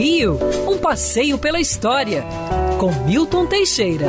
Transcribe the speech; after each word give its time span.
Rio, 0.00 0.38
um 0.66 0.78
passeio 0.78 1.36
pela 1.36 1.60
história, 1.60 2.24
com 2.78 2.90
Milton 3.04 3.44
Teixeira. 3.44 4.08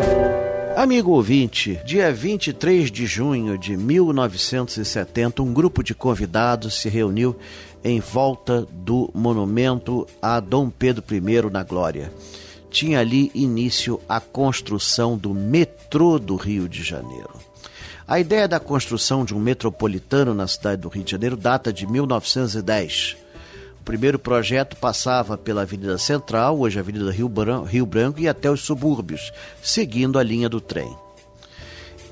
Amigo 0.73 1.11
ouvinte, 1.11 1.81
dia 1.85 2.13
23 2.13 2.89
de 2.89 3.05
junho 3.05 3.57
de 3.57 3.75
1970, 3.75 5.43
um 5.43 5.53
grupo 5.53 5.83
de 5.83 5.93
convidados 5.93 6.75
se 6.75 6.87
reuniu 6.87 7.35
em 7.83 7.99
volta 7.99 8.65
do 8.71 9.11
monumento 9.13 10.07
a 10.21 10.39
Dom 10.39 10.69
Pedro 10.69 11.03
I 11.11 11.51
na 11.51 11.61
Glória. 11.61 12.09
Tinha 12.69 13.01
ali 13.01 13.29
início 13.35 13.99
a 14.07 14.21
construção 14.21 15.17
do 15.17 15.33
metrô 15.33 16.17
do 16.17 16.37
Rio 16.37 16.69
de 16.69 16.83
Janeiro. 16.83 17.33
A 18.07 18.17
ideia 18.17 18.47
da 18.47 18.61
construção 18.61 19.25
de 19.25 19.35
um 19.35 19.39
metropolitano 19.39 20.33
na 20.33 20.47
cidade 20.47 20.83
do 20.83 20.87
Rio 20.87 21.03
de 21.03 21.11
Janeiro 21.11 21.35
data 21.35 21.73
de 21.73 21.85
1910. 21.85 23.17
O 23.81 23.83
primeiro 23.83 24.19
projeto 24.19 24.77
passava 24.77 25.35
pela 25.35 25.63
Avenida 25.63 25.97
Central, 25.97 26.59
hoje 26.59 26.77
Avenida 26.77 27.09
Rio 27.11 27.27
Branco, 27.27 27.65
Rio 27.65 27.83
Branco, 27.83 28.19
e 28.19 28.27
até 28.27 28.49
os 28.49 28.61
subúrbios, 28.61 29.33
seguindo 29.59 30.19
a 30.19 30.23
linha 30.23 30.47
do 30.47 30.61
trem. 30.61 30.95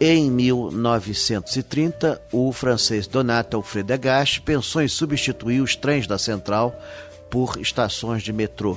Em 0.01 0.31
1930, 0.31 2.19
o 2.31 2.51
francês 2.51 3.05
Donato 3.05 3.55
Alfredo 3.55 3.93
Agache 3.93 4.41
pensou 4.41 4.81
em 4.81 4.87
substituir 4.87 5.61
os 5.61 5.75
trens 5.75 6.07
da 6.07 6.17
Central 6.17 6.73
por 7.29 7.61
estações 7.61 8.23
de 8.23 8.33
metrô. 8.33 8.75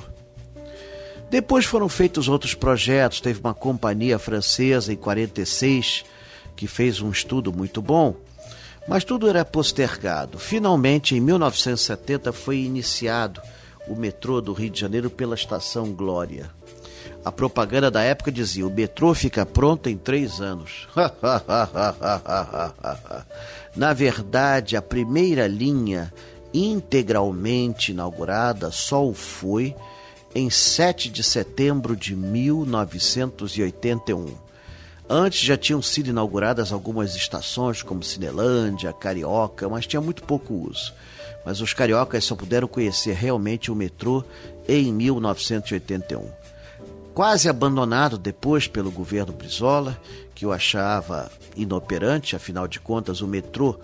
Depois 1.31 1.65
foram 1.65 1.89
feitos 1.89 2.27
outros 2.27 2.53
projetos, 2.53 3.19
teve 3.19 3.39
uma 3.39 3.55
companhia 3.55 4.19
francesa 4.19 4.93
em 4.93 4.97
46 4.97 6.05
que 6.55 6.67
fez 6.67 7.01
um 7.01 7.09
estudo 7.09 7.51
muito 7.51 7.81
bom, 7.81 8.15
mas 8.87 9.03
tudo 9.03 9.29
era 9.29 9.45
postergado. 9.45 10.37
Finalmente, 10.37 11.15
em 11.15 11.19
1970, 11.19 12.31
foi 12.31 12.57
iniciado 12.57 13.41
o 13.87 13.95
metrô 13.95 14.41
do 14.41 14.53
Rio 14.53 14.69
de 14.69 14.79
Janeiro 14.79 15.09
pela 15.09 15.33
estação 15.35 15.91
Glória. 15.91 16.49
A 17.23 17.31
propaganda 17.31 17.89
da 17.89 18.01
época 18.01 18.29
dizia: 18.31 18.67
o 18.67 18.71
metrô 18.71 19.13
fica 19.13 19.45
pronto 19.45 19.89
em 19.89 19.97
três 19.97 20.41
anos. 20.41 20.89
Na 23.75 23.93
verdade, 23.93 24.75
a 24.75 24.81
primeira 24.81 25.47
linha 25.47 26.11
integralmente 26.53 27.91
inaugurada 27.91 28.71
só 28.71 29.07
o 29.07 29.13
foi 29.13 29.75
em 30.35 30.49
7 30.49 31.09
de 31.09 31.23
setembro 31.23 31.95
de 31.95 32.15
1981. 32.15 34.35
Antes 35.09 35.41
já 35.41 35.57
tinham 35.57 35.81
sido 35.81 36.09
inauguradas 36.09 36.71
algumas 36.71 37.15
estações, 37.15 37.83
como 37.83 38.03
Cinelândia, 38.03 38.93
Carioca, 38.93 39.67
mas 39.67 39.85
tinha 39.85 40.01
muito 40.01 40.23
pouco 40.23 40.53
uso. 40.53 40.93
Mas 41.45 41.59
os 41.59 41.73
cariocas 41.73 42.23
só 42.23 42.35
puderam 42.35 42.67
conhecer 42.67 43.13
realmente 43.13 43.69
o 43.69 43.75
metrô 43.75 44.23
em 44.67 44.93
1981. 44.93 46.29
Quase 47.13 47.49
abandonado 47.49 48.17
depois 48.17 48.67
pelo 48.67 48.89
governo 48.89 49.33
Brizola, 49.33 49.99
que 50.33 50.45
o 50.45 50.51
achava 50.51 51.31
inoperante, 51.55 52.35
afinal 52.35 52.67
de 52.67 52.79
contas, 52.79 53.21
o 53.21 53.27
metrô 53.27 53.77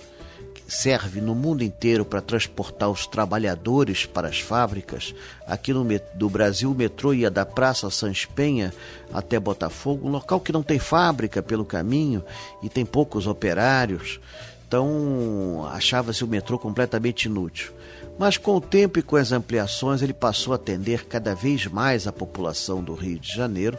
serve 0.70 1.20
no 1.20 1.34
mundo 1.34 1.64
inteiro 1.64 2.06
para 2.06 2.22
transportar 2.22 2.90
os 2.90 3.08
trabalhadores 3.08 4.06
para 4.06 4.28
as 4.28 4.40
fábricas. 4.40 5.14
Aqui 5.48 5.74
no 5.74 5.86
do 6.14 6.30
Brasil, 6.30 6.72
o 6.72 6.76
metrô 6.76 7.14
ia 7.14 7.32
da 7.32 7.46
Praça 7.46 7.90
Sans 7.90 8.26
Penha 8.26 8.74
até 9.12 9.40
Botafogo, 9.40 10.08
um 10.08 10.12
local 10.12 10.40
que 10.40 10.54
não 10.54 10.62
tem 10.62 10.78
fábrica 10.78 11.42
pelo 11.42 11.66
caminho 11.66 12.24
e 12.62 12.70
tem 12.70 12.86
poucos 12.86 13.26
operários. 13.26 14.20
Então, 14.68 15.68
achava-se 15.72 16.24
o 16.24 16.28
metrô 16.28 16.60
completamente 16.60 17.26
inútil. 17.26 17.74
Mas 18.20 18.38
com 18.38 18.58
o 18.58 18.62
tempo 18.62 19.00
e 19.00 19.02
com 19.02 19.16
as 19.16 19.32
ampliações, 19.32 20.02
ele 20.02 20.14
passou 20.14 20.54
a 20.54 20.58
atender 20.58 21.06
cada 21.06 21.34
vez 21.34 21.66
mais 21.66 22.06
a 22.06 22.12
população 22.12 22.84
do 22.84 22.94
Rio 22.94 23.18
de 23.18 23.34
Janeiro 23.34 23.78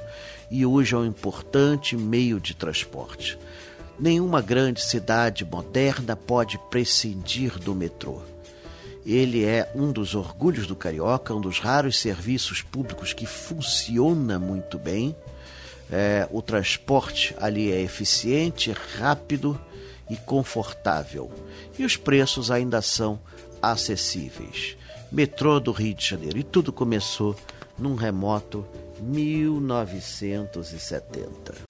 e 0.51 0.67
hoje 0.67 0.95
é 0.95 0.99
um 0.99 1.05
importante 1.05 1.97
meio 1.97 2.41
de 2.41 2.55
transporte. 2.55 3.39
Nenhuma 4.01 4.41
grande 4.41 4.81
cidade 4.81 5.45
moderna 5.45 6.17
pode 6.17 6.59
prescindir 6.71 7.59
do 7.59 7.75
metrô. 7.75 8.23
Ele 9.05 9.45
é 9.45 9.71
um 9.75 9.93
dos 9.93 10.15
orgulhos 10.15 10.67
do 10.67 10.75
carioca, 10.75 11.35
um 11.35 11.41
dos 11.41 11.59
raros 11.59 11.99
serviços 11.99 12.63
públicos 12.63 13.13
que 13.13 13.27
funciona 13.27 14.39
muito 14.39 14.79
bem. 14.79 15.15
É, 15.91 16.27
o 16.31 16.41
transporte 16.41 17.37
ali 17.39 17.71
é 17.71 17.83
eficiente, 17.83 18.75
rápido 18.99 19.61
e 20.09 20.17
confortável. 20.17 21.31
E 21.79 21.85
os 21.85 21.99
preços 21.99 22.51
ainda 22.51 22.81
são 22.81 23.21
acessíveis. 23.61 24.79
Metrô 25.13 25.61
do 25.61 25.73
Rio 25.73 25.93
de 25.93 26.07
Janeiro. 26.07 26.39
E 26.39 26.43
tudo 26.43 26.73
começou 26.73 27.37
num 27.79 27.97
remoto 27.97 28.67
1970. 28.99 31.70